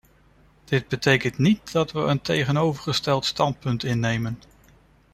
[0.65, 4.39] Dit betekent niet dat we een tegenovergesteld standpunt innemen.